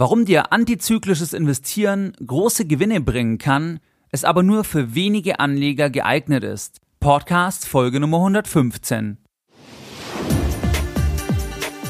Warum 0.00 0.24
dir 0.24 0.50
antizyklisches 0.50 1.34
Investieren 1.34 2.14
große 2.26 2.64
Gewinne 2.64 3.02
bringen 3.02 3.36
kann, 3.36 3.80
es 4.08 4.24
aber 4.24 4.42
nur 4.42 4.64
für 4.64 4.94
wenige 4.94 5.40
Anleger 5.40 5.90
geeignet 5.90 6.42
ist. 6.42 6.78
Podcast 7.00 7.68
Folge 7.68 8.00
Nummer 8.00 8.16
115. 8.16 9.18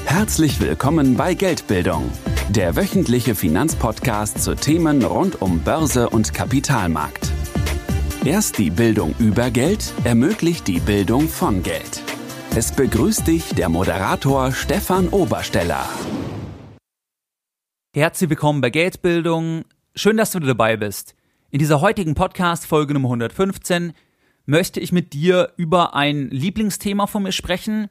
Herzlich 0.06 0.60
willkommen 0.60 1.16
bei 1.16 1.34
Geldbildung, 1.34 2.10
der 2.48 2.74
wöchentliche 2.74 3.36
Finanzpodcast 3.36 4.42
zu 4.42 4.56
Themen 4.56 5.04
rund 5.04 5.40
um 5.40 5.61
Börse 5.61 6.11
und 6.11 6.35
Kapitalmarkt. 6.35 7.31
Erst 8.24 8.58
die 8.58 8.71
Bildung 8.71 9.15
über 9.21 9.53
Geld 9.53 9.95
ermöglicht 10.03 10.67
die 10.67 10.81
Bildung 10.81 11.29
von 11.29 11.63
Geld. 11.63 12.03
Es 12.56 12.72
begrüßt 12.72 13.29
dich 13.29 13.54
der 13.54 13.69
Moderator 13.69 14.51
Stefan 14.51 15.11
Obersteller. 15.11 15.88
Herzlich 17.92 18.30
willkommen 18.30 18.60
bei 18.60 18.70
Geldbildung. 18.70 19.64
Schön, 19.96 20.16
dass 20.16 20.30
du 20.30 20.38
dabei 20.38 20.76
bist. 20.76 21.16
In 21.50 21.58
dieser 21.58 21.80
heutigen 21.80 22.14
Podcast 22.14 22.64
Folge 22.64 22.94
Nummer 22.94 23.08
115 23.08 23.94
möchte 24.46 24.78
ich 24.78 24.92
mit 24.92 25.12
dir 25.12 25.52
über 25.56 25.92
ein 25.96 26.28
Lieblingsthema 26.30 27.08
von 27.08 27.24
mir 27.24 27.32
sprechen 27.32 27.88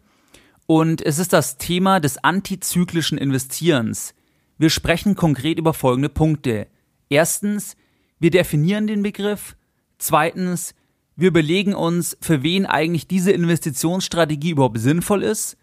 und 0.67 1.05
es 1.05 1.20
ist 1.20 1.34
das 1.34 1.57
Thema 1.57 1.99
des 1.99 2.17
antizyklischen 2.23 3.17
Investierens. 3.17 4.16
Wir 4.57 4.70
sprechen 4.70 5.16
konkret 5.16 5.59
über 5.59 5.73
folgende 5.73 6.07
Punkte. 6.07 6.68
Erstens, 7.09 7.76
wir 8.20 8.31
definieren 8.31 8.88
den 8.88 9.04
Begriff. 9.04 9.57
Zweitens, 9.98 10.76
wir 11.18 11.27
überlegen 11.27 11.76
uns, 11.76 12.16
für 12.21 12.41
wen 12.41 12.66
eigentlich 12.66 13.09
diese 13.09 13.34
Investitionsstrategie 13.34 14.52
überhaupt 14.52 14.79
sinnvoll 14.79 15.23
ist. 15.23 15.57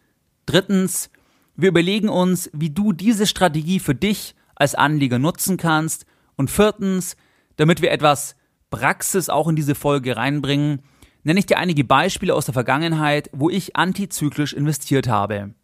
Drittens, 0.44 1.08
wir 1.56 1.70
überlegen 1.70 2.08
uns, 2.08 2.50
wie 2.52 2.70
du 2.70 2.92
diese 2.92 3.26
Strategie 3.26 3.80
für 3.80 3.94
dich 3.94 4.34
als 4.54 4.74
Anleger 4.74 5.18
nutzen 5.18 5.56
kannst. 5.56 6.06
Und 6.36 6.50
viertens, 6.50 7.16
damit 7.56 7.82
wir 7.82 7.90
etwas 7.90 8.36
Praxis 8.70 9.28
auch 9.28 9.48
in 9.48 9.56
diese 9.56 9.74
Folge 9.74 10.16
reinbringen, 10.16 10.82
nenne 11.22 11.38
ich 11.38 11.46
dir 11.46 11.58
einige 11.58 11.84
Beispiele 11.84 12.34
aus 12.34 12.44
der 12.44 12.54
Vergangenheit, 12.54 13.30
wo 13.32 13.50
ich 13.50 13.76
antizyklisch 13.76 14.52
investiert 14.52 15.08
habe. 15.08 15.54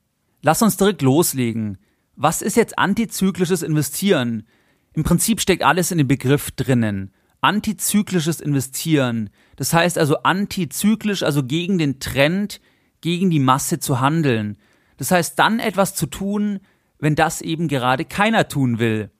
Lass 0.40 0.62
uns 0.62 0.76
direkt 0.76 1.02
loslegen. 1.02 1.78
Was 2.16 2.42
ist 2.42 2.56
jetzt 2.56 2.78
antizyklisches 2.78 3.62
Investieren? 3.62 4.46
Im 4.92 5.04
Prinzip 5.04 5.40
steckt 5.40 5.62
alles 5.62 5.90
in 5.90 5.98
dem 5.98 6.08
Begriff 6.08 6.50
drinnen. 6.50 7.12
Antizyklisches 7.40 8.40
Investieren. 8.40 9.30
Das 9.56 9.72
heißt 9.72 9.98
also 9.98 10.16
antizyklisch, 10.18 11.22
also 11.22 11.44
gegen 11.44 11.78
den 11.78 12.00
Trend, 12.00 12.60
gegen 13.00 13.30
die 13.30 13.40
Masse 13.40 13.78
zu 13.78 14.00
handeln. 14.00 14.58
Das 14.96 15.10
heißt, 15.10 15.38
dann 15.38 15.58
etwas 15.58 15.94
zu 15.94 16.06
tun, 16.06 16.60
wenn 16.98 17.14
das 17.14 17.40
eben 17.40 17.68
gerade 17.68 18.04
keiner 18.04 18.48
tun 18.48 18.78
will. 18.78 19.10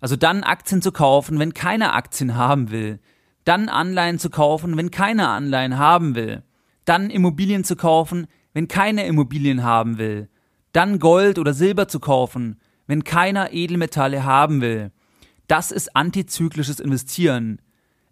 Also 0.00 0.16
dann 0.16 0.44
Aktien 0.44 0.82
zu 0.82 0.92
kaufen, 0.92 1.38
wenn 1.38 1.54
keiner 1.54 1.94
Aktien 1.94 2.36
haben 2.36 2.70
will. 2.70 3.00
Dann 3.44 3.68
Anleihen 3.68 4.18
zu 4.18 4.30
kaufen, 4.30 4.76
wenn 4.76 4.90
keiner 4.90 5.30
Anleihen 5.30 5.78
haben 5.78 6.14
will. 6.14 6.42
Dann 6.84 7.10
Immobilien 7.10 7.64
zu 7.64 7.76
kaufen, 7.76 8.26
wenn 8.52 8.68
keiner 8.68 9.04
Immobilien 9.04 9.62
haben 9.62 9.98
will. 9.98 10.28
Dann 10.72 10.98
Gold 10.98 11.38
oder 11.38 11.54
Silber 11.54 11.88
zu 11.88 12.00
kaufen, 12.00 12.60
wenn 12.86 13.04
keiner 13.04 13.52
Edelmetalle 13.52 14.24
haben 14.24 14.60
will. 14.60 14.90
Das 15.46 15.72
ist 15.72 15.96
antizyklisches 15.96 16.80
Investieren. 16.80 17.60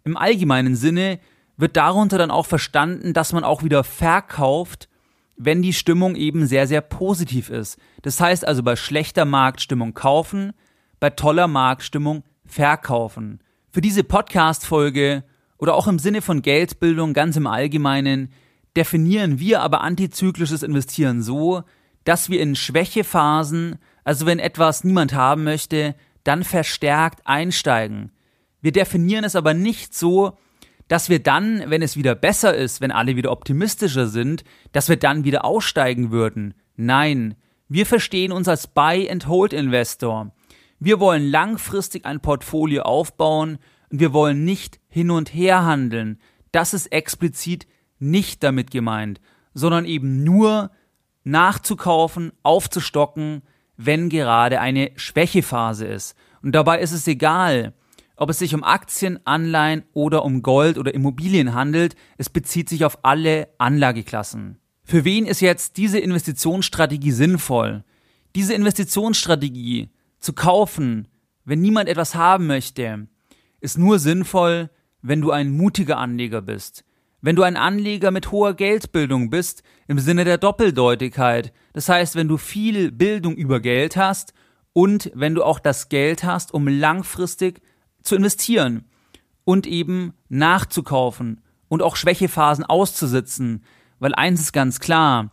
Im 0.03 0.17
allgemeinen 0.17 0.75
Sinne 0.75 1.19
wird 1.57 1.75
darunter 1.77 2.17
dann 2.17 2.31
auch 2.31 2.45
verstanden, 2.45 3.13
dass 3.13 3.33
man 3.33 3.43
auch 3.43 3.63
wieder 3.63 3.83
verkauft, 3.83 4.89
wenn 5.37 5.61
die 5.61 5.73
Stimmung 5.73 6.15
eben 6.15 6.47
sehr, 6.47 6.67
sehr 6.67 6.81
positiv 6.81 7.49
ist. 7.49 7.77
Das 8.01 8.19
heißt 8.19 8.45
also 8.47 8.63
bei 8.63 8.75
schlechter 8.75 9.25
Marktstimmung 9.25 9.93
kaufen, 9.93 10.53
bei 10.99 11.11
toller 11.11 11.47
Marktstimmung 11.47 12.23
verkaufen. 12.45 13.39
Für 13.69 13.81
diese 13.81 14.03
Podcast-Folge 14.03 15.23
oder 15.59 15.75
auch 15.75 15.87
im 15.87 15.99
Sinne 15.99 16.21
von 16.21 16.41
Geldbildung 16.41 17.13
ganz 17.13 17.35
im 17.35 17.47
Allgemeinen 17.47 18.31
definieren 18.75 19.39
wir 19.39 19.61
aber 19.61 19.81
antizyklisches 19.81 20.63
Investieren 20.63 21.21
so, 21.21 21.63
dass 22.03 22.29
wir 22.29 22.41
in 22.41 22.55
Schwächephasen, 22.55 23.77
also 24.03 24.25
wenn 24.25 24.39
etwas 24.39 24.83
niemand 24.83 25.13
haben 25.13 25.43
möchte, 25.43 25.95
dann 26.23 26.43
verstärkt 26.43 27.25
einsteigen. 27.25 28.11
Wir 28.61 28.71
definieren 28.71 29.23
es 29.23 29.35
aber 29.35 29.53
nicht 29.53 29.93
so, 29.93 30.37
dass 30.87 31.09
wir 31.09 31.21
dann, 31.21 31.63
wenn 31.67 31.81
es 31.81 31.97
wieder 31.97 32.15
besser 32.15 32.55
ist, 32.55 32.81
wenn 32.81 32.91
alle 32.91 33.15
wieder 33.15 33.31
optimistischer 33.31 34.07
sind, 34.07 34.43
dass 34.71 34.89
wir 34.89 34.97
dann 34.97 35.23
wieder 35.23 35.43
aussteigen 35.45 36.11
würden. 36.11 36.53
Nein, 36.75 37.35
wir 37.67 37.85
verstehen 37.85 38.31
uns 38.31 38.47
als 38.47 38.67
Buy-and-Hold-Investor. 38.67 40.31
Wir 40.79 40.99
wollen 40.99 41.29
langfristig 41.29 42.05
ein 42.05 42.21
Portfolio 42.21 42.83
aufbauen 42.83 43.57
und 43.91 43.99
wir 43.99 44.13
wollen 44.13 44.45
nicht 44.45 44.79
hin 44.87 45.11
und 45.11 45.33
her 45.33 45.65
handeln. 45.65 46.19
Das 46.51 46.73
ist 46.73 46.87
explizit 46.87 47.67
nicht 47.99 48.43
damit 48.43 48.71
gemeint, 48.71 49.19
sondern 49.53 49.85
eben 49.85 50.23
nur 50.23 50.71
nachzukaufen, 51.23 52.31
aufzustocken, 52.43 53.41
wenn 53.75 54.09
gerade 54.09 54.61
eine 54.61 54.91
Schwächephase 54.95 55.85
ist. 55.85 56.15
Und 56.41 56.53
dabei 56.53 56.79
ist 56.79 56.93
es 56.93 57.07
egal, 57.07 57.73
ob 58.17 58.29
es 58.29 58.39
sich 58.39 58.53
um 58.53 58.63
Aktien, 58.63 59.19
Anleihen 59.25 59.83
oder 59.93 60.25
um 60.25 60.41
Gold 60.41 60.77
oder 60.77 60.93
Immobilien 60.93 61.53
handelt, 61.53 61.95
es 62.17 62.29
bezieht 62.29 62.67
sich 62.67 62.83
auf 62.83 62.99
alle 63.03 63.47
Anlageklassen. 63.59 64.57
Für 64.83 65.05
wen 65.05 65.25
ist 65.25 65.41
jetzt 65.41 65.77
diese 65.77 65.99
Investitionsstrategie 65.99 67.11
sinnvoll? 67.11 67.83
Diese 68.35 68.53
Investitionsstrategie 68.53 69.89
zu 70.19 70.33
kaufen, 70.33 71.07
wenn 71.45 71.61
niemand 71.61 71.89
etwas 71.89 72.15
haben 72.15 72.47
möchte, 72.47 73.07
ist 73.61 73.77
nur 73.77 73.99
sinnvoll, 73.99 74.69
wenn 75.01 75.21
du 75.21 75.31
ein 75.31 75.51
mutiger 75.51 75.97
Anleger 75.97 76.41
bist. 76.41 76.83
Wenn 77.21 77.35
du 77.35 77.43
ein 77.43 77.57
Anleger 77.57 78.11
mit 78.11 78.31
hoher 78.31 78.53
Geldbildung 78.53 79.29
bist, 79.29 79.63
im 79.87 79.99
Sinne 79.99 80.23
der 80.23 80.37
Doppeldeutigkeit, 80.37 81.51
das 81.73 81.89
heißt, 81.89 82.15
wenn 82.15 82.27
du 82.27 82.37
viel 82.37 82.91
Bildung 82.91 83.35
über 83.35 83.59
Geld 83.59 83.97
hast 83.97 84.33
und 84.73 85.11
wenn 85.15 85.35
du 85.35 85.43
auch 85.43 85.59
das 85.59 85.89
Geld 85.89 86.23
hast, 86.23 86.53
um 86.53 86.67
langfristig 86.67 87.61
zu 88.07 88.15
investieren 88.15 88.85
und 89.43 89.67
eben 89.67 90.13
nachzukaufen 90.29 91.41
und 91.67 91.81
auch 91.81 91.95
Schwächephasen 91.95 92.65
auszusitzen, 92.65 93.63
weil 93.99 94.15
eins 94.15 94.41
ist 94.41 94.53
ganz 94.53 94.79
klar, 94.79 95.31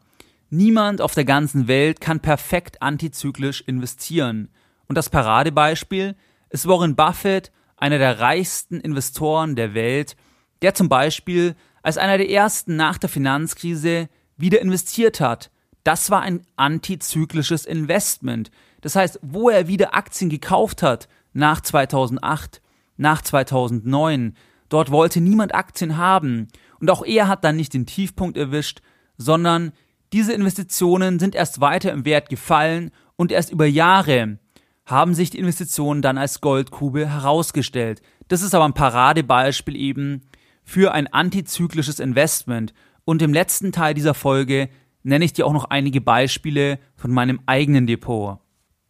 niemand 0.51 1.01
auf 1.01 1.15
der 1.15 1.25
ganzen 1.25 1.69
Welt 1.69 2.01
kann 2.01 2.21
perfekt 2.21 2.83
antizyklisch 2.83 3.63
investieren. 3.63 4.51
Und 4.87 4.97
das 4.97 5.11
Paradebeispiel 5.11 6.17
ist 6.51 6.69
Warren 6.69 6.97
Buffett, 6.97 7.53
einer 7.77 7.99
der 7.99 8.21
reichsten 8.21 8.81
Investoren 8.81 9.57
der 9.57 9.75
Welt, 9.75 10.17
der 10.63 10.75
zum 10.75 10.89
Beispiel 10.89 11.57
als 11.83 11.99
einer 11.99 12.19
der 12.19 12.31
ersten 12.31 12.77
nach 12.77 12.99
der 12.99 13.09
Finanzkrise 13.09 14.09
wieder 14.37 14.61
investiert 14.61 15.21
hat. 15.21 15.51
Das 15.83 16.11
war 16.11 16.23
ein 16.23 16.47
antizyklisches 16.57 17.67
Investment. 17.67 18.51
Das 18.81 18.97
heißt, 18.97 19.19
wo 19.23 19.51
er 19.51 19.69
wieder 19.69 19.95
Aktien 19.95 20.31
gekauft 20.31 20.83
hat 20.83 21.09
nach 21.33 21.61
2008, 21.61 22.63
nach 22.97 23.23
2009. 23.23 24.35
Dort 24.69 24.91
wollte 24.91 25.21
niemand 25.21 25.55
Aktien 25.55 25.97
haben. 25.97 26.49
Und 26.81 26.91
auch 26.91 27.05
er 27.05 27.29
hat 27.29 27.45
dann 27.45 27.57
nicht 27.57 27.75
den 27.75 27.87
Tiefpunkt 27.87 28.37
erwischt, 28.37 28.81
sondern 29.17 29.73
diese 30.13 30.33
Investitionen 30.33 31.19
sind 31.19 31.35
erst 31.35 31.61
weiter 31.61 31.93
im 31.93 32.05
Wert 32.05 32.29
gefallen 32.29 32.91
und 33.17 33.33
erst 33.33 33.51
über 33.51 33.67
Jahre 33.67 34.39
haben 34.87 35.15
sich 35.15 35.31
die 35.31 35.39
Investitionen 35.39 36.03
dann 36.03 36.19
als 36.19 36.41
Goldkube 36.41 37.09
herausgestellt. 37.09 38.03
Das 38.29 38.43
ist 38.43 38.55
aber 38.55 38.65
ein 38.65 38.75
Paradebeispiel 38.75 39.77
eben 39.77 40.23
für 40.63 40.93
ein 40.93 41.07
antizyklisches 41.07 42.01
Investment. 42.01 42.75
Und 43.05 43.23
im 43.23 43.33
letzten 43.33 43.73
Teil 43.73 43.95
dieser 43.95 44.15
Folge 44.15 44.69
nenne 45.03 45.25
ich 45.25 45.33
dir 45.33 45.47
auch 45.47 45.53
noch 45.53 45.67
einige 45.67 46.01
Beispiele 46.01 46.79
von 46.97 47.13
meinem 47.13 47.41
eigenen 47.47 47.87
Depot. 47.87 48.39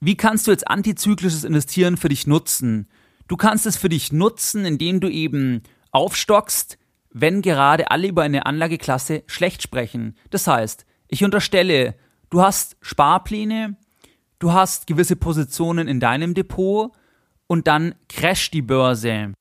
Wie 0.00 0.16
kannst 0.16 0.46
du 0.46 0.50
jetzt 0.50 0.68
antizyklisches 0.68 1.44
Investieren 1.44 1.96
für 1.96 2.08
dich 2.08 2.26
nutzen? 2.26 2.88
Du 3.28 3.36
kannst 3.36 3.66
es 3.66 3.76
für 3.76 3.88
dich 3.88 4.12
nutzen, 4.12 4.64
indem 4.64 5.00
du 5.00 5.08
eben 5.08 5.62
aufstockst, 5.90 6.78
wenn 7.10 7.42
gerade 7.42 7.90
alle 7.90 8.08
über 8.08 8.22
eine 8.22 8.46
Anlageklasse 8.46 9.22
schlecht 9.26 9.62
sprechen. 9.62 10.16
Das 10.30 10.46
heißt, 10.46 10.84
ich 11.08 11.24
unterstelle, 11.24 11.94
du 12.30 12.42
hast 12.42 12.76
Sparpläne, 12.80 13.76
du 14.38 14.52
hast 14.52 14.86
gewisse 14.86 15.16
Positionen 15.16 15.88
in 15.88 16.00
deinem 16.00 16.34
Depot 16.34 16.92
und 17.46 17.66
dann 17.68 17.94
crasht 18.08 18.52
die 18.52 18.62
Börse. 18.62 19.32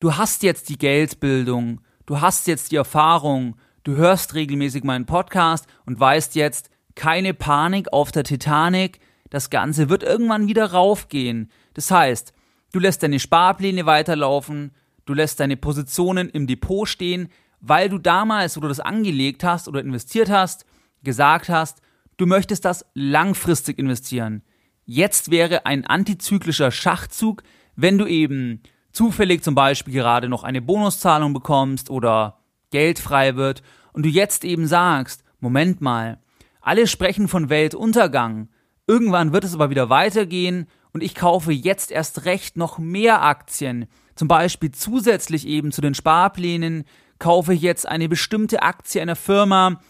Du 0.00 0.16
hast 0.16 0.44
jetzt 0.44 0.68
die 0.68 0.78
Geldbildung, 0.78 1.80
du 2.06 2.20
hast 2.20 2.46
jetzt 2.46 2.70
die 2.70 2.76
Erfahrung, 2.76 3.56
du 3.82 3.96
hörst 3.96 4.34
regelmäßig 4.34 4.84
meinen 4.84 5.06
Podcast 5.06 5.66
und 5.84 5.98
weißt 5.98 6.36
jetzt, 6.36 6.70
keine 6.94 7.34
Panik 7.34 7.92
auf 7.92 8.12
der 8.12 8.24
Titanic, 8.24 9.00
das 9.30 9.50
Ganze 9.50 9.88
wird 9.88 10.02
irgendwann 10.02 10.46
wieder 10.46 10.72
raufgehen. 10.72 11.50
Das 11.74 11.90
heißt, 11.90 12.32
Du 12.72 12.80
lässt 12.80 13.02
deine 13.02 13.18
Sparpläne 13.18 13.86
weiterlaufen, 13.86 14.72
du 15.06 15.14
lässt 15.14 15.40
deine 15.40 15.56
Positionen 15.56 16.28
im 16.28 16.46
Depot 16.46 16.86
stehen, 16.86 17.28
weil 17.60 17.88
du 17.88 17.98
damals, 17.98 18.56
wo 18.56 18.60
du 18.60 18.68
das 18.68 18.80
angelegt 18.80 19.42
hast 19.42 19.68
oder 19.68 19.80
investiert 19.80 20.30
hast, 20.30 20.66
gesagt 21.02 21.48
hast, 21.48 21.80
du 22.18 22.26
möchtest 22.26 22.64
das 22.64 22.84
langfristig 22.94 23.78
investieren. 23.78 24.42
Jetzt 24.84 25.30
wäre 25.30 25.66
ein 25.66 25.86
antizyklischer 25.86 26.70
Schachzug, 26.70 27.42
wenn 27.74 27.98
du 27.98 28.06
eben 28.06 28.62
zufällig 28.92 29.42
zum 29.42 29.54
Beispiel 29.54 29.94
gerade 29.94 30.28
noch 30.28 30.44
eine 30.44 30.62
Bonuszahlung 30.62 31.32
bekommst 31.32 31.90
oder 31.90 32.38
Geld 32.70 32.98
frei 32.98 33.36
wird 33.36 33.62
und 33.92 34.04
du 34.04 34.08
jetzt 34.08 34.44
eben 34.44 34.66
sagst, 34.66 35.24
Moment 35.40 35.80
mal, 35.80 36.20
alle 36.60 36.86
sprechen 36.86 37.28
von 37.28 37.48
Weltuntergang, 37.48 38.48
irgendwann 38.86 39.32
wird 39.32 39.44
es 39.44 39.54
aber 39.54 39.70
wieder 39.70 39.88
weitergehen 39.88 40.66
und 40.98 41.04
ich 41.04 41.14
kaufe 41.14 41.52
jetzt 41.52 41.92
erst 41.92 42.24
recht 42.24 42.56
noch 42.56 42.78
mehr 42.78 43.22
Aktien, 43.22 43.86
zum 44.16 44.26
Beispiel 44.26 44.72
zusätzlich 44.72 45.46
eben 45.46 45.70
zu 45.70 45.80
den 45.80 45.94
Sparplänen, 45.94 46.82
kaufe 47.20 47.54
ich 47.54 47.62
jetzt 47.62 47.86
eine 47.86 48.08
bestimmte 48.08 48.64
Aktie 48.64 49.00
einer 49.00 49.14
Firma, 49.14 49.80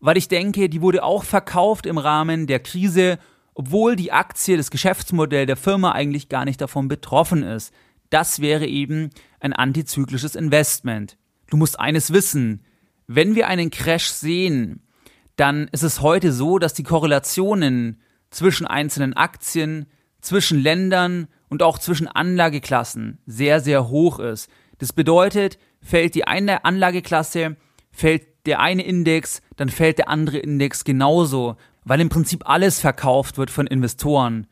weil 0.00 0.16
ich 0.16 0.26
denke, 0.26 0.68
die 0.68 0.82
wurde 0.82 1.04
auch 1.04 1.22
verkauft 1.22 1.86
im 1.86 1.98
Rahmen 1.98 2.48
der 2.48 2.58
Krise, 2.58 3.20
obwohl 3.54 3.94
die 3.94 4.10
Aktie, 4.10 4.56
das 4.56 4.72
Geschäftsmodell 4.72 5.46
der 5.46 5.56
Firma 5.56 5.92
eigentlich 5.92 6.28
gar 6.28 6.44
nicht 6.44 6.60
davon 6.60 6.88
betroffen 6.88 7.44
ist. 7.44 7.72
Das 8.10 8.40
wäre 8.40 8.66
eben 8.66 9.10
ein 9.38 9.52
antizyklisches 9.52 10.34
Investment. 10.34 11.16
Du 11.48 11.56
musst 11.56 11.78
eines 11.78 12.12
wissen, 12.12 12.64
wenn 13.06 13.36
wir 13.36 13.46
einen 13.46 13.70
Crash 13.70 14.08
sehen, 14.08 14.82
dann 15.36 15.68
ist 15.70 15.84
es 15.84 16.00
heute 16.00 16.32
so, 16.32 16.58
dass 16.58 16.74
die 16.74 16.82
Korrelationen 16.82 18.00
zwischen 18.30 18.66
einzelnen 18.66 19.14
Aktien, 19.14 19.86
zwischen 20.20 20.58
Ländern 20.58 21.28
und 21.48 21.62
auch 21.62 21.78
zwischen 21.78 22.08
Anlageklassen 22.08 23.18
sehr, 23.26 23.60
sehr 23.60 23.88
hoch 23.88 24.18
ist. 24.18 24.50
Das 24.78 24.92
bedeutet, 24.92 25.58
fällt 25.80 26.14
die 26.14 26.26
eine 26.26 26.64
Anlageklasse, 26.64 27.56
fällt 27.90 28.26
der 28.46 28.60
eine 28.60 28.84
Index, 28.84 29.42
dann 29.56 29.68
fällt 29.68 29.98
der 29.98 30.08
andere 30.08 30.38
Index 30.38 30.84
genauso, 30.84 31.56
weil 31.84 32.00
im 32.00 32.08
Prinzip 32.08 32.48
alles 32.48 32.80
verkauft 32.80 33.38
wird 33.38 33.50
von 33.50 33.66
Investoren. 33.66 34.46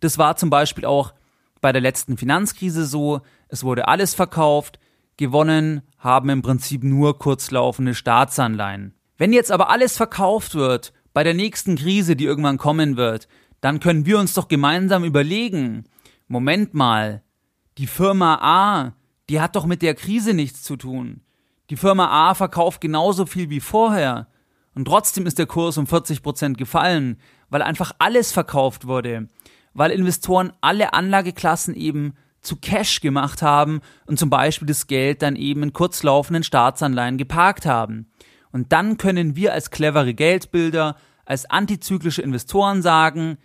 Das 0.00 0.18
war 0.18 0.36
zum 0.36 0.50
Beispiel 0.50 0.84
auch 0.84 1.14
bei 1.60 1.72
der 1.72 1.82
letzten 1.82 2.16
Finanzkrise 2.16 2.84
so, 2.86 3.20
es 3.48 3.64
wurde 3.64 3.88
alles 3.88 4.14
verkauft, 4.14 4.78
gewonnen 5.16 5.82
haben 5.98 6.30
im 6.30 6.42
Prinzip 6.42 6.82
nur 6.82 7.18
kurzlaufende 7.18 7.94
Staatsanleihen. 7.94 8.94
Wenn 9.18 9.32
jetzt 9.32 9.52
aber 9.52 9.68
alles 9.68 9.96
verkauft 9.96 10.54
wird, 10.54 10.94
bei 11.12 11.24
der 11.24 11.34
nächsten 11.34 11.76
Krise, 11.76 12.16
die 12.16 12.24
irgendwann 12.24 12.56
kommen 12.56 12.96
wird, 12.96 13.28
dann 13.60 13.80
können 13.80 14.06
wir 14.06 14.18
uns 14.18 14.34
doch 14.34 14.48
gemeinsam 14.48 15.04
überlegen, 15.04 15.84
Moment 16.28 16.74
mal, 16.74 17.22
die 17.78 17.86
Firma 17.86 18.38
A, 18.40 18.94
die 19.28 19.40
hat 19.40 19.56
doch 19.56 19.66
mit 19.66 19.82
der 19.82 19.94
Krise 19.94 20.34
nichts 20.34 20.62
zu 20.62 20.76
tun. 20.76 21.22
Die 21.70 21.76
Firma 21.76 22.28
A 22.28 22.34
verkauft 22.34 22.80
genauso 22.80 23.26
viel 23.26 23.48
wie 23.50 23.60
vorher. 23.60 24.26
Und 24.74 24.86
trotzdem 24.86 25.26
ist 25.26 25.38
der 25.38 25.46
Kurs 25.46 25.78
um 25.78 25.86
40 25.86 26.22
Prozent 26.22 26.58
gefallen, 26.58 27.18
weil 27.48 27.62
einfach 27.62 27.92
alles 27.98 28.32
verkauft 28.32 28.86
wurde. 28.86 29.28
Weil 29.72 29.92
Investoren 29.92 30.52
alle 30.60 30.94
Anlageklassen 30.94 31.74
eben 31.74 32.14
zu 32.42 32.56
Cash 32.56 33.00
gemacht 33.00 33.42
haben 33.42 33.80
und 34.06 34.18
zum 34.18 34.30
Beispiel 34.30 34.66
das 34.66 34.86
Geld 34.86 35.22
dann 35.22 35.36
eben 35.36 35.62
in 35.62 35.72
kurzlaufenden 35.72 36.42
Staatsanleihen 36.42 37.18
geparkt 37.18 37.66
haben. 37.66 38.10
Und 38.52 38.72
dann 38.72 38.96
können 38.96 39.36
wir 39.36 39.52
als 39.52 39.70
clevere 39.70 40.14
Geldbilder, 40.14 40.96
als 41.24 41.48
antizyklische 41.48 42.22
Investoren 42.22 42.82
sagen, 42.82 43.38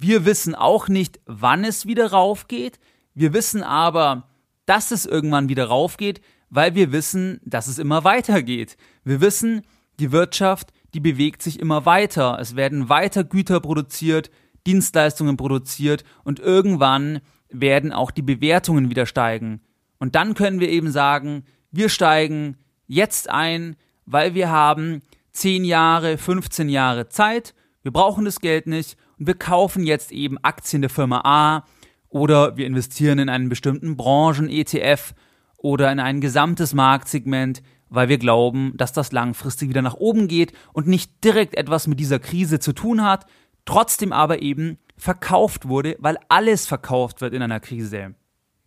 wir 0.00 0.24
wissen 0.24 0.54
auch 0.54 0.88
nicht, 0.88 1.20
wann 1.26 1.62
es 1.62 1.86
wieder 1.86 2.10
raufgeht, 2.10 2.78
wir 3.14 3.34
wissen 3.34 3.62
aber, 3.62 4.28
dass 4.64 4.92
es 4.92 5.04
irgendwann 5.04 5.48
wieder 5.48 5.66
raufgeht, 5.66 6.22
weil 6.48 6.74
wir 6.74 6.90
wissen, 6.90 7.40
dass 7.44 7.66
es 7.66 7.78
immer 7.78 8.02
weitergeht. 8.02 8.76
Wir 9.04 9.20
wissen, 9.20 9.62
die 9.98 10.10
Wirtschaft, 10.10 10.72
die 10.94 11.00
bewegt 11.00 11.42
sich 11.42 11.60
immer 11.60 11.84
weiter. 11.84 12.38
Es 12.40 12.56
werden 12.56 12.88
weiter 12.88 13.24
Güter 13.24 13.60
produziert, 13.60 14.30
Dienstleistungen 14.66 15.36
produziert 15.36 16.04
und 16.24 16.40
irgendwann 16.40 17.20
werden 17.50 17.92
auch 17.92 18.10
die 18.10 18.22
Bewertungen 18.22 18.88
wieder 18.88 19.04
steigen. 19.06 19.60
Und 19.98 20.14
dann 20.14 20.34
können 20.34 20.60
wir 20.60 20.70
eben 20.70 20.90
sagen, 20.90 21.44
wir 21.70 21.90
steigen 21.90 22.56
jetzt 22.86 23.28
ein, 23.28 23.76
weil 24.06 24.34
wir 24.34 24.50
haben 24.50 25.02
10 25.32 25.64
Jahre, 25.64 26.16
15 26.16 26.70
Jahre 26.70 27.08
Zeit, 27.08 27.54
wir 27.82 27.92
brauchen 27.92 28.24
das 28.24 28.40
Geld 28.40 28.66
nicht 28.66 28.96
und 29.20 29.26
wir 29.26 29.34
kaufen 29.34 29.84
jetzt 29.84 30.10
eben 30.10 30.38
Aktien 30.38 30.82
der 30.82 30.90
Firma 30.90 31.20
A, 31.24 31.64
oder 32.08 32.56
wir 32.56 32.66
investieren 32.66 33.20
in 33.20 33.28
einen 33.28 33.48
bestimmten 33.48 33.96
Branchen-ETF 33.96 35.14
oder 35.56 35.92
in 35.92 36.00
ein 36.00 36.20
gesamtes 36.20 36.74
Marktsegment, 36.74 37.62
weil 37.88 38.08
wir 38.08 38.18
glauben, 38.18 38.72
dass 38.76 38.92
das 38.92 39.12
langfristig 39.12 39.68
wieder 39.68 39.82
nach 39.82 39.94
oben 39.94 40.26
geht 40.26 40.52
und 40.72 40.86
nicht 40.86 41.24
direkt 41.24 41.54
etwas 41.54 41.86
mit 41.86 42.00
dieser 42.00 42.18
Krise 42.18 42.58
zu 42.58 42.72
tun 42.72 43.02
hat, 43.04 43.26
trotzdem 43.64 44.12
aber 44.12 44.42
eben 44.42 44.78
verkauft 44.96 45.68
wurde, 45.68 45.96
weil 46.00 46.18
alles 46.28 46.66
verkauft 46.66 47.20
wird 47.20 47.32
in 47.32 47.42
einer 47.42 47.60
Krise. 47.60 48.14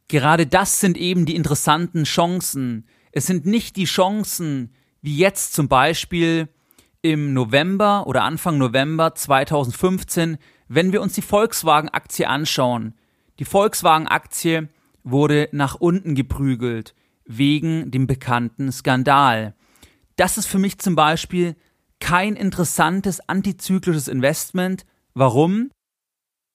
Gerade 0.08 0.48
das 0.48 0.80
sind 0.80 0.98
eben 0.98 1.26
die 1.26 1.36
interessanten 1.36 2.04
Chancen. 2.04 2.88
Es 3.12 3.26
sind 3.26 3.46
nicht 3.46 3.76
die 3.76 3.86
Chancen, 3.86 4.74
wie 5.02 5.18
jetzt 5.18 5.54
zum 5.54 5.68
Beispiel 5.68 6.48
im 7.04 7.34
November 7.34 8.08
oder 8.08 8.24
Anfang 8.24 8.58
November 8.58 9.14
2015, 9.14 10.38
wenn 10.70 10.94
wir 10.94 11.02
uns 11.02 11.14
die 11.14 11.22
Volkswagen-Aktie 11.22 12.28
anschauen. 12.28 12.96
Die 13.40 13.46
Volkswagen-Aktie 13.46 14.70
wurde 15.04 15.50
nach 15.52 15.76
unten 15.76 16.16
geprügelt 16.16 16.96
wegen 17.26 17.92
dem 17.92 18.08
bekannten 18.08 18.72
Skandal. 18.72 19.54
Das 20.16 20.38
ist 20.38 20.48
für 20.48 20.60
mich 20.60 20.80
zum 20.80 20.96
Beispiel 20.96 21.56
kein 22.00 22.36
interessantes 22.38 23.20
antizyklisches 23.28 24.08
Investment. 24.08 24.86
Warum? 25.14 25.72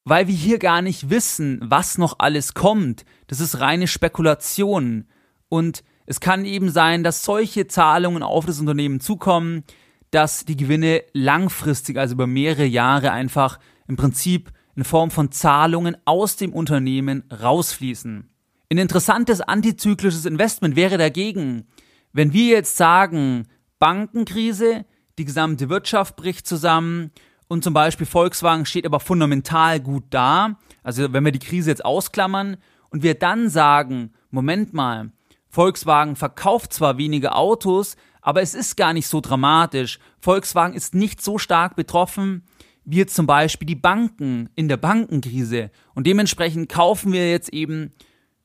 Weil 0.04 0.28
wir 0.28 0.34
hier 0.34 0.58
gar 0.58 0.80
nicht 0.80 1.10
wissen, 1.10 1.60
was 1.62 1.98
noch 1.98 2.20
alles 2.20 2.54
kommt. 2.54 3.04
Das 3.26 3.40
ist 3.40 3.60
reine 3.60 3.86
Spekulation. 3.86 5.04
Und 5.50 5.84
es 6.06 6.20
kann 6.20 6.46
eben 6.46 6.70
sein, 6.70 7.04
dass 7.04 7.22
solche 7.22 7.66
Zahlungen 7.66 8.22
auf 8.22 8.46
das 8.46 8.60
Unternehmen 8.60 9.00
zukommen, 9.00 9.64
dass 10.10 10.44
die 10.44 10.56
Gewinne 10.56 11.02
langfristig, 11.12 11.98
also 11.98 12.14
über 12.14 12.26
mehrere 12.26 12.64
Jahre 12.64 13.12
einfach 13.12 13.58
im 13.86 13.96
Prinzip 13.96 14.50
in 14.76 14.84
Form 14.84 15.10
von 15.10 15.32
Zahlungen 15.32 15.96
aus 16.04 16.36
dem 16.36 16.52
Unternehmen 16.52 17.24
rausfließen. 17.30 18.28
Ein 18.70 18.78
interessantes 18.78 19.40
antizyklisches 19.40 20.24
Investment 20.24 20.76
wäre 20.76 20.98
dagegen, 20.98 21.66
wenn 22.12 22.32
wir 22.32 22.46
jetzt 22.46 22.76
sagen, 22.76 23.48
Bankenkrise, 23.78 24.84
die 25.18 25.24
gesamte 25.24 25.68
Wirtschaft 25.68 26.16
bricht 26.16 26.46
zusammen 26.46 27.10
und 27.48 27.64
zum 27.64 27.74
Beispiel 27.74 28.06
Volkswagen 28.06 28.66
steht 28.66 28.86
aber 28.86 29.00
fundamental 29.00 29.80
gut 29.80 30.04
da, 30.10 30.58
also 30.82 31.12
wenn 31.12 31.24
wir 31.24 31.32
die 31.32 31.38
Krise 31.38 31.70
jetzt 31.70 31.84
ausklammern 31.84 32.56
und 32.90 33.02
wir 33.02 33.14
dann 33.14 33.48
sagen, 33.48 34.12
Moment 34.30 34.74
mal, 34.74 35.10
Volkswagen 35.48 36.14
verkauft 36.14 36.72
zwar 36.72 36.98
wenige 36.98 37.34
Autos, 37.34 37.96
aber 38.22 38.42
es 38.42 38.54
ist 38.54 38.76
gar 38.76 38.92
nicht 38.92 39.06
so 39.06 39.20
dramatisch. 39.20 39.98
Volkswagen 40.20 40.74
ist 40.74 40.94
nicht 40.94 41.22
so 41.22 41.38
stark 41.38 41.76
betroffen 41.76 42.44
wie 42.90 43.04
zum 43.04 43.26
Beispiel 43.26 43.66
die 43.66 43.74
Banken 43.74 44.48
in 44.54 44.68
der 44.68 44.78
Bankenkrise. 44.78 45.70
Und 45.94 46.06
dementsprechend 46.06 46.70
kaufen 46.70 47.12
wir 47.12 47.30
jetzt 47.30 47.52
eben 47.52 47.92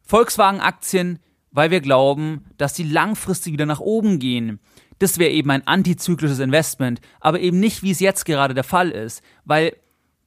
Volkswagen-Aktien, 0.01 1.19
weil 1.51 1.71
wir 1.71 1.79
glauben, 1.79 2.43
dass 2.57 2.73
die 2.73 2.83
langfristig 2.83 3.53
wieder 3.53 3.65
nach 3.65 3.79
oben 3.79 4.19
gehen. 4.19 4.59
Das 4.99 5.17
wäre 5.17 5.31
eben 5.31 5.49
ein 5.49 5.65
antizyklisches 5.65 6.39
Investment, 6.39 6.99
aber 7.21 7.39
eben 7.39 7.61
nicht, 7.61 7.83
wie 7.83 7.91
es 7.91 8.01
jetzt 8.01 8.25
gerade 8.25 8.53
der 8.53 8.65
Fall 8.65 8.91
ist, 8.91 9.21
weil 9.45 9.77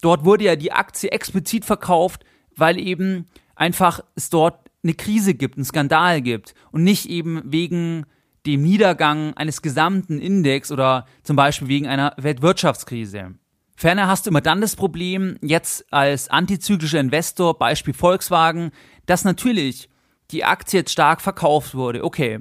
dort 0.00 0.24
wurde 0.24 0.44
ja 0.44 0.56
die 0.56 0.72
Aktie 0.72 1.10
explizit 1.10 1.66
verkauft, 1.66 2.24
weil 2.56 2.78
eben 2.78 3.26
einfach 3.54 4.00
es 4.14 4.30
dort 4.30 4.70
eine 4.82 4.94
Krise 4.94 5.34
gibt, 5.34 5.56
einen 5.56 5.64
Skandal 5.66 6.22
gibt 6.22 6.54
und 6.70 6.84
nicht 6.84 7.06
eben 7.10 7.42
wegen 7.44 8.06
dem 8.46 8.62
Niedergang 8.62 9.34
eines 9.34 9.60
gesamten 9.60 10.18
Index 10.18 10.70
oder 10.70 11.06
zum 11.22 11.36
Beispiel 11.36 11.68
wegen 11.68 11.86
einer 11.86 12.14
Weltwirtschaftskrise. 12.16 13.34
Ferner 13.76 14.06
hast 14.06 14.24
du 14.24 14.30
immer 14.30 14.40
dann 14.40 14.62
das 14.62 14.76
Problem, 14.76 15.36
jetzt 15.42 15.92
als 15.92 16.30
antizyklischer 16.30 17.00
Investor, 17.00 17.58
Beispiel 17.58 17.92
Volkswagen, 17.92 18.70
dass 19.04 19.24
natürlich 19.24 19.90
die 20.30 20.44
Aktie 20.44 20.80
jetzt 20.80 20.92
stark 20.92 21.20
verkauft 21.20 21.74
wurde. 21.74 22.02
Okay. 22.02 22.40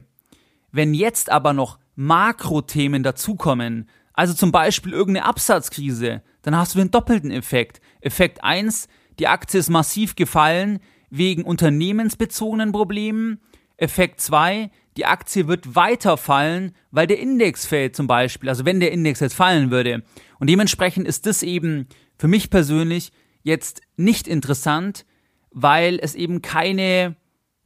Wenn 0.72 0.94
jetzt 0.94 1.30
aber 1.32 1.54
noch 1.54 1.80
Makrothemen 1.96 3.04
dazukommen, 3.04 3.90
also 4.14 4.34
zum 4.34 4.52
Beispiel 4.52 4.94
irgendeine 4.94 5.26
Absatzkrise, 5.26 6.22
dann 6.42 6.56
hast 6.56 6.76
du 6.76 6.80
den 6.80 6.92
doppelten 6.92 7.32
Effekt. 7.32 7.82
Effekt 8.02 8.44
1, 8.44 8.88
die 9.20 9.28
Aktie 9.28 9.60
ist 9.60 9.70
massiv 9.70 10.16
gefallen 10.16 10.80
wegen 11.10 11.44
unternehmensbezogenen 11.44 12.72
Problemen. 12.72 13.40
Effekt 13.78 14.22
2, 14.22 14.72
die 14.98 15.06
Aktie 15.06 15.48
wird 15.48 15.76
weiter 15.76 16.18
fallen, 16.18 16.74
weil 16.92 17.08
der 17.08 17.20
Index 17.20 17.66
fällt 17.66 17.96
zum 17.96 18.08
Beispiel, 18.08 18.50
also 18.50 18.66
wenn 18.66 18.80
der 18.80 18.92
Index 18.92 19.20
jetzt 19.20 19.36
fallen 19.36 19.72
würde. 19.72 20.04
Und 20.40 20.50
dementsprechend 20.50 21.08
ist 21.08 21.26
das 21.26 21.44
eben 21.44 21.88
für 22.18 22.28
mich 22.28 22.50
persönlich 22.50 23.12
jetzt 23.44 23.82
nicht 23.98 24.28
interessant, 24.28 25.06
weil 25.52 26.00
es 26.02 26.16
eben 26.16 26.42
keine, 26.42 27.16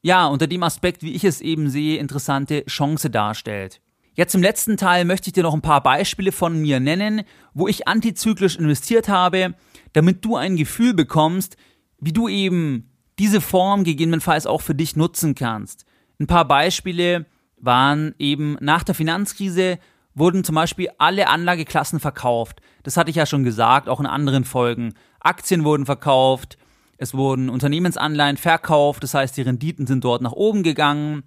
ja, 0.02 0.28
unter 0.28 0.48
dem 0.48 0.64
Aspekt, 0.64 1.04
wie 1.04 1.14
ich 1.14 1.24
es 1.24 1.42
eben 1.42 1.70
sehe, 1.70 2.00
interessante 2.00 2.66
Chance 2.66 3.10
darstellt. 3.10 3.82
Jetzt 4.16 4.36
im 4.36 4.42
letzten 4.42 4.76
Teil 4.76 5.06
möchte 5.06 5.30
ich 5.30 5.34
dir 5.34 5.44
noch 5.44 5.54
ein 5.54 5.62
paar 5.62 5.82
Beispiele 5.82 6.32
von 6.32 6.60
mir 6.60 6.80
nennen, 6.80 7.22
wo 7.54 7.68
ich 7.68 7.88
antizyklisch 7.88 8.58
investiert 8.58 9.08
habe, 9.08 9.56
damit 9.94 10.26
du 10.26 10.36
ein 10.36 10.58
Gefühl 10.58 10.94
bekommst, 10.94 11.56
wie 12.00 12.12
du 12.12 12.28
eben 12.28 12.92
diese 13.18 13.40
Form 13.40 13.84
gegebenenfalls 13.84 14.46
auch 14.46 14.62
für 14.62 14.76
dich 14.76 14.96
nutzen 14.96 15.36
kannst. 15.36 15.86
Ein 16.20 16.28
paar 16.28 16.46
Beispiele 16.46 17.26
waren 17.58 18.14
eben 18.20 18.58
nach 18.60 18.84
der 18.84 18.96
Finanzkrise 18.96 19.80
wurden 20.16 20.44
zum 20.44 20.56
Beispiel 20.56 20.90
alle 20.98 21.28
Anlageklassen 21.28 22.00
verkauft. 22.00 22.62
Das 22.84 22.98
hatte 22.98 23.10
ich 23.10 23.16
ja 23.16 23.26
schon 23.26 23.44
gesagt, 23.44 23.88
auch 23.88 24.00
in 24.00 24.06
anderen 24.06 24.44
Folgen. 24.44 24.94
Aktien 25.20 25.64
wurden 25.64 25.86
verkauft, 25.86 26.58
es 26.98 27.14
wurden 27.14 27.50
Unternehmensanleihen 27.50 28.38
verkauft, 28.38 29.04
das 29.04 29.14
heißt, 29.14 29.38
die 29.38 29.44
Renditen 29.44 29.88
sind 29.88 30.04
dort 30.04 30.22
nach 30.22 30.34
oben 30.34 30.64
gegangen, 30.64 31.24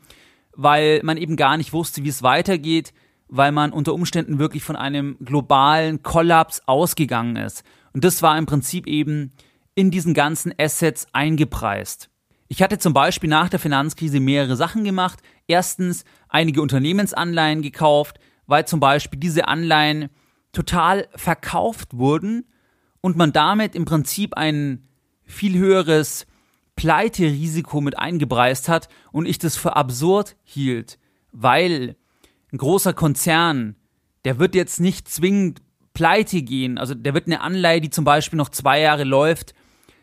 weil 0.55 1.01
man 1.03 1.17
eben 1.17 1.37
gar 1.37 1.57
nicht 1.57 1.73
wusste, 1.73 2.05
wie 2.05 2.11
es 2.11 2.23
weitergeht, 2.23 2.93
weil 3.29 3.53
man 3.53 3.73
unter 3.73 3.95
Umständen 3.95 4.39
wirklich 4.39 4.63
von 4.63 4.77
einem 4.77 5.17
globalen 5.25 6.03
Kollaps 6.03 6.63
ausgegangen 6.67 7.37
ist. 7.37 7.65
Und 7.95 8.05
das 8.05 8.21
war 8.21 8.37
im 8.37 8.45
Prinzip 8.45 8.87
eben 8.87 9.33
in 9.75 9.91
diesen 9.91 10.13
ganzen 10.13 10.53
Assets 10.59 11.07
eingepreist. 11.15 12.11
Ich 12.53 12.61
hatte 12.61 12.79
zum 12.79 12.93
Beispiel 12.93 13.31
nach 13.31 13.49
der 13.49 13.59
Finanzkrise 13.59 14.21
mehrere 14.21 14.57
Sachen 14.57 14.85
gemacht. 14.85 15.21
Erstens 15.47 16.05
einige 16.29 16.61
Unternehmensanleihen 16.61 17.63
gekauft, 17.63 18.21
weil 18.45 18.67
zum 18.67 18.79
Beispiel 18.79 19.19
diese 19.19 19.49
Anleihen 19.49 20.11
total 20.53 21.09
verkauft 21.17 21.97
wurden 21.97 22.45
und 23.01 23.17
man 23.17 23.33
damit 23.33 23.75
im 23.75 23.87
Prinzip 23.87 24.35
ein 24.35 24.87
viel 25.25 25.57
höheres 25.57 26.27
Pleiterisiko 26.77 27.81
mit 27.81 27.99
eingepreist 27.99 28.69
hat 28.69 28.91
und 29.13 29.25
ich 29.25 29.39
das 29.39 29.57
für 29.57 29.75
absurd 29.75 30.37
hielt, 30.45 30.99
weil 31.31 31.97
ein 32.53 32.59
großer 32.59 32.93
Konzern, 32.93 33.77
der 34.27 34.39
wird 34.39 34.55
jetzt 34.55 34.79
nicht 34.79 35.09
zwingend 35.09 35.63
pleite 35.95 36.43
gehen, 36.43 36.77
also 36.77 36.95
der 36.95 37.15
wird 37.15 37.29
eine 37.29 37.41
Anleihe, 37.41 37.81
die 37.81 37.89
zum 37.89 38.05
Beispiel 38.05 38.37
noch 38.37 38.51
zwei 38.51 38.79
Jahre 38.79 39.05
läuft, 39.05 39.55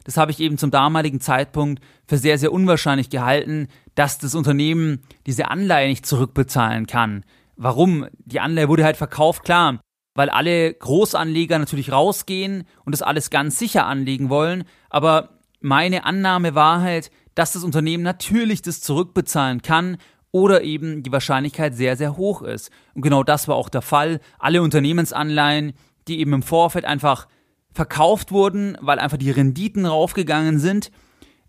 das 0.10 0.18
habe 0.18 0.32
ich 0.32 0.40
eben 0.40 0.58
zum 0.58 0.72
damaligen 0.72 1.22
Zeitpunkt 1.22 1.84
für 2.08 2.18
sehr, 2.18 2.40
sehr 2.40 2.52
unwahrscheinlich 2.52 3.12
gehalten, 3.12 3.68
dass 3.94 4.18
das 4.18 4.34
Unternehmen 4.34 5.04
diese 5.28 5.52
Anleihe 5.52 5.88
nicht 5.88 6.04
zurückbezahlen 6.04 6.88
kann. 6.88 7.24
Warum? 7.58 8.08
Die 8.26 8.40
Anleihe 8.40 8.70
wurde 8.70 8.86
halt 8.86 8.98
verkauft, 8.98 9.44
klar, 9.44 9.82
weil 10.16 10.32
alle 10.32 10.74
Großanleger 10.74 11.60
natürlich 11.60 11.92
rausgehen 11.92 12.64
und 12.86 12.94
das 12.94 13.04
alles 13.04 13.30
ganz 13.30 13.60
sicher 13.60 13.86
anlegen 13.86 14.32
wollen, 14.32 14.64
aber 14.90 15.38
meine 15.62 16.06
Annahme 16.06 16.56
war 16.56 16.82
halt, 16.82 17.12
dass 17.36 17.52
das 17.52 17.64
Unternehmen 17.64 18.02
natürlich 18.02 18.64
das 18.64 18.82
zurückbezahlen 18.82 19.62
kann 19.62 19.98
oder 20.32 20.64
eben 20.64 21.04
die 21.04 21.12
Wahrscheinlichkeit 21.12 21.76
sehr, 21.76 21.96
sehr 21.98 22.18
hoch 22.18 22.42
ist. 22.42 22.72
Und 22.96 23.04
genau 23.04 23.22
das 23.24 23.48
war 23.48 23.58
auch 23.58 23.70
der 23.70 23.84
Fall. 23.84 24.22
Alle 24.40 24.64
Unternehmensanleihen, 24.64 25.74
die 26.08 26.20
eben 26.20 26.34
im 26.34 26.42
Vorfeld 26.42 26.86
einfach 26.86 27.28
verkauft 27.72 28.32
wurden, 28.32 28.78
weil 28.82 29.00
einfach 29.00 29.18
die 29.18 29.32
Renditen 29.32 29.86
raufgegangen 29.86 30.60
sind, 30.60 30.92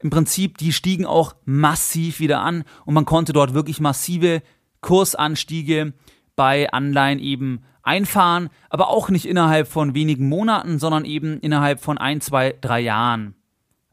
im 0.02 0.10
Prinzip, 0.10 0.56
die 0.58 0.72
stiegen 0.72 1.04
auch 1.04 1.34
massiv 1.44 2.20
wieder 2.20 2.40
an 2.40 2.64
und 2.86 2.94
man 2.94 3.04
konnte 3.04 3.32
dort 3.32 3.52
wirklich 3.52 3.80
massive 3.80 4.42
Kursanstiege 4.80 5.92
bei 6.36 6.70
Anleihen 6.72 7.18
eben 7.18 7.62
einfahren, 7.82 8.48
aber 8.70 8.88
auch 8.88 9.10
nicht 9.10 9.26
innerhalb 9.26 9.68
von 9.68 9.94
wenigen 9.94 10.28
Monaten, 10.28 10.78
sondern 10.78 11.04
eben 11.04 11.38
innerhalb 11.40 11.80
von 11.80 11.98
ein, 11.98 12.20
zwei, 12.20 12.54
drei 12.60 12.80
Jahren. 12.80 13.34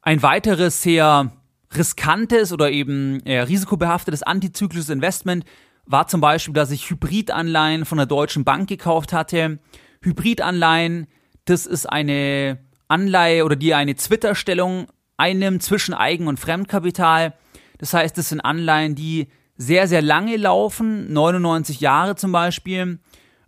Ein 0.01 0.23
weiteres 0.23 0.81
sehr 0.81 1.31
riskantes 1.75 2.53
oder 2.53 2.71
eben 2.71 3.19
eher 3.25 3.49
risikobehaftetes 3.49 4.23
antizyklisches 4.23 4.89
Investment 4.89 5.43
war 5.85 6.07
zum 6.07 6.21
Beispiel, 6.21 6.53
dass 6.53 6.71
ich 6.71 6.89
Hybridanleihen 6.89 7.85
von 7.85 7.97
der 7.97 8.07
Deutschen 8.07 8.43
Bank 8.43 8.69
gekauft 8.69 9.13
hatte. 9.13 9.59
Hybridanleihen, 10.01 11.07
das 11.49 11.65
ist 11.65 11.85
eine 11.87 12.59
Anleihe 12.87 13.45
oder 13.45 13.55
die 13.55 13.73
eine 13.73 13.95
Zwitterstellung 13.95 14.87
einnimmt 15.17 15.63
zwischen 15.63 15.93
Eigen- 15.93 16.27
und 16.27 16.39
Fremdkapital. 16.39 17.33
Das 17.77 17.93
heißt, 17.93 18.17
das 18.17 18.29
sind 18.29 18.41
Anleihen, 18.41 18.95
die 18.95 19.27
sehr, 19.57 19.87
sehr 19.87 20.01
lange 20.01 20.37
laufen, 20.37 21.11
99 21.11 21.79
Jahre 21.79 22.15
zum 22.15 22.31
Beispiel, 22.31 22.99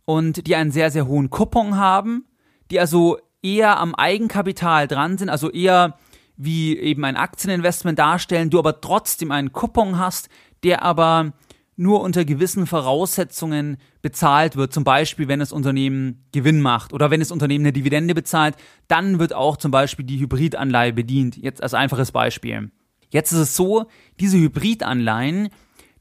und 0.06 0.48
die 0.48 0.56
einen 0.56 0.72
sehr, 0.72 0.90
sehr 0.90 1.06
hohen 1.06 1.30
Coupon 1.30 1.78
haben, 1.78 2.26
die 2.72 2.80
also 2.80 3.20
eher 3.44 3.80
am 3.80 3.94
Eigenkapital 3.94 4.88
dran 4.88 5.18
sind, 5.20 5.30
also 5.30 5.52
eher 5.52 5.98
wie 6.36 6.78
eben 6.78 7.06
ein 7.06 7.18
Aktieninvestment 7.18 8.00
darstellen, 8.00 8.50
du 8.50 8.58
aber 8.58 8.82
trotzdem 8.82 9.32
einen 9.32 9.52
Coupon 9.52 10.00
hast, 10.00 10.30
der 10.64 10.82
aber 10.84 11.34
nur 11.80 12.02
unter 12.02 12.26
gewissen 12.26 12.68
Voraussetzungen 12.68 13.78
bezahlt 14.02 14.58
wird. 14.58 14.74
Zum 14.74 14.84
Beispiel, 14.84 15.30
wenn 15.30 15.40
das 15.40 15.54
Unternehmen 15.54 16.26
Gewinn 16.34 16.60
macht 16.60 16.92
oder 16.92 17.10
wenn 17.10 17.22
das 17.22 17.32
Unternehmen 17.32 17.64
eine 17.64 17.72
Dividende 17.72 18.14
bezahlt, 18.14 18.56
dann 18.90 19.18
wird 19.18 19.34
auch 19.34 19.56
zum 19.56 19.72
Beispiel 19.72 20.06
die 20.06 20.20
Hybridanleihe 20.20 20.92
bedient. 20.92 21.38
Jetzt 21.38 21.64
als 21.64 21.74
einfaches 21.74 22.12
Beispiel. 22.12 22.70
Jetzt 23.12 23.32
ist 23.32 23.40
es 23.40 23.56
so, 23.56 23.86
diese 24.20 24.38
Hybridanleihen, 24.38 25.50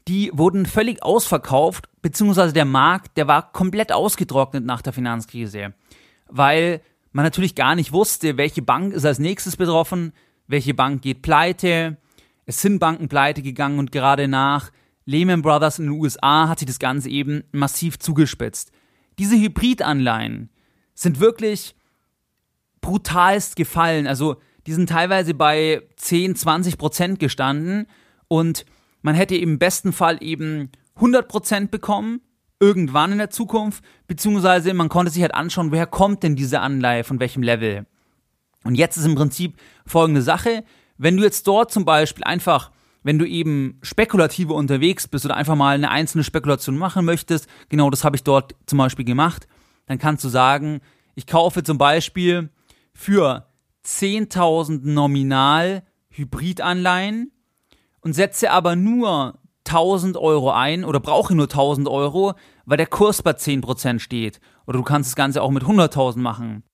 die 0.08 0.32
wurden 0.34 0.66
völlig 0.66 1.04
ausverkauft, 1.04 1.88
beziehungsweise 2.02 2.52
der 2.52 2.64
Markt, 2.64 3.16
der 3.16 3.28
war 3.28 3.52
komplett 3.52 3.92
ausgetrocknet 3.92 4.64
nach 4.64 4.82
der 4.82 4.92
Finanzkrise, 4.92 5.74
weil 6.28 6.80
man 7.12 7.24
natürlich 7.24 7.54
gar 7.54 7.76
nicht 7.76 7.92
wusste, 7.92 8.36
welche 8.36 8.62
Bank 8.62 8.92
ist 8.94 9.04
als 9.04 9.20
nächstes 9.20 9.56
betroffen, 9.56 10.12
welche 10.48 10.74
Bank 10.74 11.02
geht 11.02 11.22
pleite. 11.22 11.98
Es 12.46 12.62
sind 12.62 12.80
Banken 12.80 13.08
pleite 13.08 13.42
gegangen 13.42 13.78
und 13.78 13.92
gerade 13.92 14.26
nach 14.26 14.72
Lehman 15.08 15.40
Brothers 15.40 15.78
in 15.78 15.86
den 15.86 15.98
USA 15.98 16.50
hat 16.50 16.58
sich 16.58 16.66
das 16.66 16.78
Ganze 16.78 17.08
eben 17.08 17.42
massiv 17.50 17.98
zugespitzt. 17.98 18.72
Diese 19.18 19.36
Hybridanleihen 19.36 20.50
sind 20.94 21.18
wirklich 21.18 21.74
brutalst 22.82 23.56
gefallen. 23.56 24.06
Also 24.06 24.36
die 24.66 24.74
sind 24.74 24.90
teilweise 24.90 25.32
bei 25.32 25.80
10, 25.96 26.36
20 26.36 26.76
Prozent 26.76 27.20
gestanden 27.20 27.86
und 28.28 28.66
man 29.00 29.14
hätte 29.14 29.34
im 29.34 29.58
besten 29.58 29.94
Fall 29.94 30.18
eben 30.20 30.70
100 30.96 31.26
Prozent 31.26 31.70
bekommen, 31.70 32.20
irgendwann 32.60 33.12
in 33.12 33.18
der 33.18 33.30
Zukunft, 33.30 33.82
beziehungsweise 34.08 34.74
man 34.74 34.90
konnte 34.90 35.10
sich 35.10 35.22
halt 35.22 35.34
anschauen, 35.34 35.72
woher 35.72 35.86
kommt 35.86 36.22
denn 36.22 36.36
diese 36.36 36.60
Anleihe, 36.60 37.02
von 37.02 37.18
welchem 37.18 37.42
Level. 37.42 37.86
Und 38.62 38.74
jetzt 38.74 38.98
ist 38.98 39.06
im 39.06 39.14
Prinzip 39.14 39.56
folgende 39.86 40.20
Sache. 40.20 40.64
Wenn 40.98 41.16
du 41.16 41.22
jetzt 41.22 41.46
dort 41.46 41.72
zum 41.72 41.86
Beispiel 41.86 42.24
einfach, 42.24 42.72
wenn 43.02 43.18
du 43.18 43.26
eben 43.26 43.78
spekulative 43.82 44.52
unterwegs 44.52 45.08
bist 45.08 45.24
oder 45.24 45.36
einfach 45.36 45.54
mal 45.54 45.74
eine 45.74 45.90
einzelne 45.90 46.24
Spekulation 46.24 46.76
machen 46.76 47.04
möchtest, 47.04 47.48
genau 47.68 47.90
das 47.90 48.04
habe 48.04 48.16
ich 48.16 48.24
dort 48.24 48.54
zum 48.66 48.78
Beispiel 48.78 49.04
gemacht, 49.04 49.46
dann 49.86 49.98
kannst 49.98 50.24
du 50.24 50.28
sagen, 50.28 50.80
ich 51.14 51.26
kaufe 51.26 51.62
zum 51.62 51.78
Beispiel 51.78 52.50
für 52.92 53.48
10.000 53.84 54.80
nominal 54.82 55.82
Hybridanleihen 56.10 57.32
und 58.00 58.12
setze 58.12 58.50
aber 58.50 58.76
nur 58.76 59.38
1000 59.66 60.16
Euro 60.16 60.50
ein 60.50 60.84
oder 60.84 61.00
brauche 61.00 61.34
nur 61.34 61.46
1000 61.46 61.88
Euro, 61.88 62.34
weil 62.64 62.76
der 62.76 62.86
Kurs 62.86 63.22
bei 63.22 63.32
10% 63.32 63.98
steht. 63.98 64.40
Oder 64.66 64.78
du 64.78 64.84
kannst 64.84 65.10
das 65.10 65.16
Ganze 65.16 65.42
auch 65.42 65.50
mit 65.50 65.62
100.000 65.62 66.18
machen. 66.18 66.64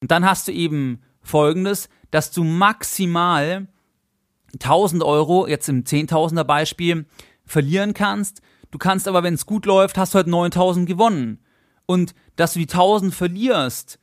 Und 0.00 0.10
dann 0.10 0.24
hast 0.24 0.48
du 0.48 0.52
eben 0.52 1.02
folgendes, 1.20 1.88
dass 2.10 2.30
du 2.30 2.44
maximal 2.44 3.68
1000 4.54 5.02
Euro, 5.02 5.46
jetzt 5.46 5.68
im 5.68 5.84
10.000er 5.84 6.44
Beispiel, 6.44 7.06
verlieren 7.44 7.94
kannst. 7.94 8.40
Du 8.70 8.78
kannst 8.78 9.06
aber, 9.06 9.22
wenn 9.22 9.34
es 9.34 9.46
gut 9.46 9.66
läuft, 9.66 9.98
hast 9.98 10.14
du 10.14 10.16
halt 10.16 10.26
9000 10.26 10.86
gewonnen. 10.86 11.38
Und 11.86 12.14
dass 12.36 12.54
du 12.54 12.58
die 12.58 12.68
1000 12.68 13.14
verlierst, 13.14 13.98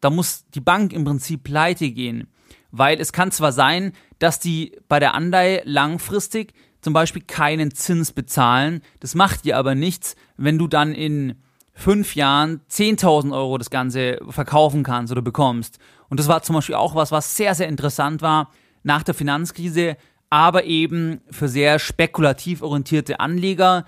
da 0.00 0.10
muss 0.10 0.44
die 0.54 0.60
Bank 0.60 0.92
im 0.92 1.04
Prinzip 1.04 1.44
pleite 1.44 1.90
gehen. 1.90 2.28
Weil 2.70 3.00
es 3.00 3.12
kann 3.12 3.32
zwar 3.32 3.52
sein, 3.52 3.92
dass 4.18 4.38
die 4.38 4.78
bei 4.88 5.00
der 5.00 5.14
Anleihe 5.14 5.62
langfristig 5.64 6.52
zum 6.80 6.92
Beispiel 6.92 7.22
keinen 7.22 7.72
Zins 7.72 8.12
bezahlen. 8.12 8.82
Das 9.00 9.14
macht 9.14 9.44
dir 9.44 9.56
aber 9.56 9.74
nichts, 9.74 10.14
wenn 10.36 10.58
du 10.58 10.68
dann 10.68 10.94
in 10.94 11.42
fünf 11.72 12.14
Jahren 12.14 12.60
10.000 12.70 13.34
Euro 13.34 13.58
das 13.58 13.70
Ganze 13.70 14.18
verkaufen 14.28 14.82
kannst 14.82 15.10
oder 15.10 15.22
bekommst. 15.22 15.78
Und 16.08 16.20
das 16.20 16.28
war 16.28 16.42
zum 16.42 16.54
Beispiel 16.54 16.76
auch 16.76 16.94
was, 16.94 17.12
was 17.12 17.36
sehr, 17.36 17.54
sehr 17.54 17.68
interessant 17.68 18.22
war 18.22 18.50
nach 18.86 19.02
der 19.02 19.14
Finanzkrise, 19.14 19.96
aber 20.30 20.64
eben 20.64 21.20
für 21.30 21.48
sehr 21.48 21.78
spekulativ 21.78 22.62
orientierte 22.62 23.20
Anleger, 23.20 23.84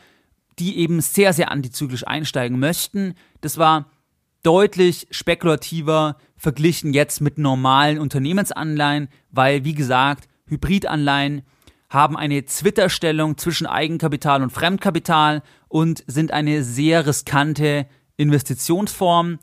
die 0.58 0.78
eben 0.78 1.00
sehr, 1.00 1.32
sehr 1.32 1.50
antizyklisch 1.50 2.06
einsteigen 2.06 2.58
möchten. 2.58 3.14
Das 3.40 3.58
war 3.58 3.90
deutlich 4.42 5.06
spekulativer 5.10 6.16
verglichen 6.36 6.92
jetzt 6.92 7.20
mit 7.20 7.38
normalen 7.38 7.98
Unternehmensanleihen, 7.98 9.08
weil, 9.30 9.64
wie 9.64 9.74
gesagt, 9.74 10.28
Hybridanleihen 10.46 11.42
haben 11.90 12.16
eine 12.16 12.44
Zwitterstellung 12.44 13.38
zwischen 13.38 13.66
Eigenkapital 13.66 14.42
und 14.42 14.50
Fremdkapital 14.50 15.42
und 15.68 16.02
sind 16.06 16.32
eine 16.32 16.64
sehr 16.64 17.06
riskante 17.06 17.86
Investitionsform. 18.16 19.38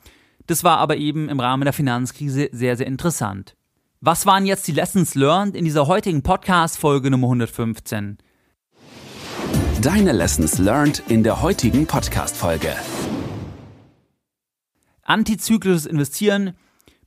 Das 0.46 0.64
war 0.64 0.78
aber 0.78 0.96
eben 0.96 1.28
im 1.28 1.40
Rahmen 1.40 1.64
der 1.64 1.72
Finanzkrise 1.72 2.50
sehr, 2.52 2.76
sehr 2.76 2.86
interessant. 2.86 3.55
Was 4.06 4.24
waren 4.24 4.46
jetzt 4.46 4.68
die 4.68 4.72
Lessons 4.72 5.16
learned 5.16 5.56
in 5.56 5.64
dieser 5.64 5.88
heutigen 5.88 6.22
Podcast-Folge 6.22 7.10
Nummer 7.10 7.26
115? 7.26 8.18
Deine 9.82 10.12
Lessons 10.12 10.58
learned 10.58 11.02
in 11.08 11.24
der 11.24 11.42
heutigen 11.42 11.88
Podcast-Folge. 11.88 12.72
Antizyklisches 15.02 15.86
Investieren 15.86 16.52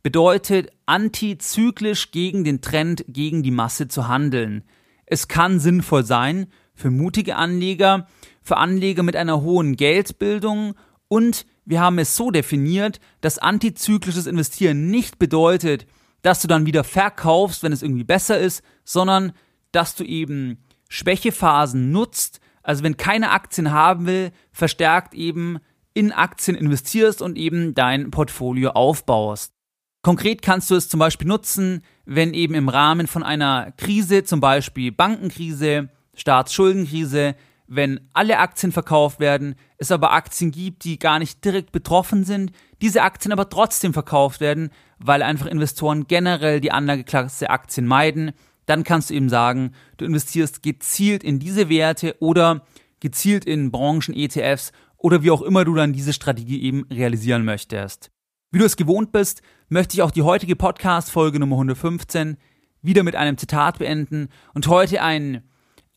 bedeutet, 0.04 0.74
antizyklisch 0.88 2.12
gegen 2.12 2.44
den 2.44 2.60
Trend, 2.60 3.06
gegen 3.08 3.44
die 3.44 3.52
Masse 3.52 3.88
zu 3.88 4.10
handeln. 4.10 4.66
Es 5.06 5.30
kann 5.30 5.62
sinnvoll 5.62 6.04
sein 6.04 6.48
für 6.76 6.92
mutige 6.92 7.38
Anleger, 7.38 8.08
für 8.42 8.58
Anleger 8.58 9.04
mit 9.04 9.16
einer 9.16 9.42
hohen 9.42 9.78
Geldbildung 9.78 10.76
und 11.08 11.46
wir 11.64 11.80
haben 11.80 11.98
es 11.98 12.18
so 12.18 12.30
definiert, 12.30 13.00
dass 13.22 13.40
antizyklisches 13.40 14.28
Investieren 14.28 14.92
nicht 14.92 15.18
bedeutet, 15.18 15.88
dass 16.22 16.42
du 16.42 16.48
dann 16.48 16.66
wieder 16.66 16.84
verkaufst, 16.84 17.64
wenn 17.64 17.72
es 17.72 17.84
irgendwie 17.84 18.04
besser 18.04 18.38
ist, 18.38 18.64
sondern 18.84 19.34
dass 19.72 19.96
du 19.96 20.04
eben 20.04 20.64
Schwächephasen 20.90 21.92
nutzt, 21.92 22.40
also 22.64 22.84
wenn 22.84 22.98
keine 22.98 23.32
Aktien 23.32 23.72
haben 23.72 24.06
will, 24.06 24.32
verstärkt 24.52 25.14
eben 25.14 25.60
in 25.94 26.12
Aktien 26.12 26.56
investierst 26.56 27.22
und 27.22 27.38
eben 27.38 27.74
dein 27.74 28.12
Portfolio 28.12 28.72
aufbaust. 28.72 29.54
Konkret 30.02 30.42
kannst 30.42 30.72
du 30.72 30.76
es 30.76 30.88
zum 30.88 31.00
Beispiel 31.00 31.28
nutzen, 31.28 31.84
wenn 32.06 32.34
eben 32.34 32.54
im 32.54 32.70
Rahmen 32.70 33.08
von 33.08 33.22
einer 33.24 33.72
Krise, 33.74 34.24
zum 34.24 34.40
Beispiel 34.40 34.92
Bankenkrise, 34.92 35.90
Staatsschuldenkrise, 36.16 37.36
wenn 37.68 38.10
alle 38.14 38.40
Aktien 38.40 38.72
verkauft 38.72 39.20
werden, 39.20 39.56
es 39.78 39.92
aber 39.92 40.12
Aktien 40.12 40.52
gibt, 40.52 40.86
die 40.86 41.00
gar 41.00 41.20
nicht 41.20 41.44
direkt 41.44 41.72
betroffen 41.72 42.24
sind, 42.24 42.52
diese 42.82 43.02
Aktien 43.02 43.32
aber 43.32 43.50
trotzdem 43.50 43.94
verkauft 43.94 44.40
werden, 44.40 44.70
weil 44.98 45.22
einfach 45.22 45.46
Investoren 45.46 46.08
generell 46.08 46.62
die 46.62 46.72
Anlageklasse 46.72 47.50
Aktien 47.50 47.88
meiden, 47.88 48.32
dann 48.66 48.84
kannst 48.84 49.10
du 49.10 49.16
eben 49.16 49.30
sagen, 49.30 49.74
du 49.98 50.06
investierst 50.06 50.62
gezielt 50.64 51.24
in 51.24 51.40
diese 51.40 51.70
Werte 51.70 52.16
oder 52.20 52.66
gezielt 53.00 53.46
in 53.46 53.72
Branchen-ETFs 53.72 54.72
oder 54.98 55.24
wie 55.24 55.32
auch 55.32 55.42
immer 55.42 55.66
du 55.66 55.74
dann 55.74 55.94
diese 55.94 56.14
Strategie 56.14 56.62
eben 56.62 56.86
realisieren 56.92 57.46
möchtest. 57.46 58.12
Wie 58.52 58.60
du 58.60 58.66
es 58.66 58.78
gewohnt 58.78 59.12
bist, 59.12 59.42
möchte 59.70 59.96
ich 59.96 60.02
auch 60.02 60.12
die 60.12 60.24
heutige 60.24 60.56
Podcast-Folge 60.56 61.40
Nummer 61.40 61.56
115 61.56 62.38
wieder 62.82 63.04
mit 63.04 63.16
einem 63.16 63.38
Zitat 63.38 63.80
beenden 63.80 64.30
und 64.54 64.68
heute 64.68 65.02
ein 65.02 65.44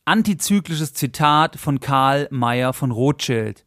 antizyklisches 0.05 0.95
Zitat 0.95 1.57
von 1.57 1.81
Karl 1.81 2.29
Mayer 2.31 2.73
von 2.73 2.91
Rothschild. 2.91 3.65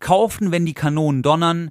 Kaufen, 0.00 0.52
wenn 0.52 0.66
die 0.66 0.74
Kanonen 0.74 1.22
donnern, 1.22 1.70